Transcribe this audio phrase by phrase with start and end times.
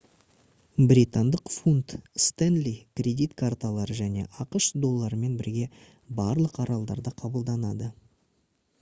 [0.91, 1.93] британдық фунт
[2.23, 5.69] стенли кредит карталары және ақш долларымен бірге
[6.23, 7.95] барлық аралдарда қабылданады